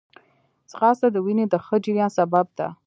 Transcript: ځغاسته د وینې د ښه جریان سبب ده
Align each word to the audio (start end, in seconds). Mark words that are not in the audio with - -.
ځغاسته 0.71 1.07
د 1.11 1.17
وینې 1.25 1.45
د 1.49 1.55
ښه 1.65 1.75
جریان 1.83 2.09
سبب 2.17 2.45
ده 2.57 2.67